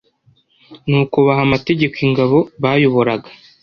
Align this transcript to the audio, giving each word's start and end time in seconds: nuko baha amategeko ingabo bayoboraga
nuko 0.89 1.15
baha 1.25 1.41
amategeko 1.47 1.95
ingabo 2.07 2.37
bayoboraga 2.61 3.29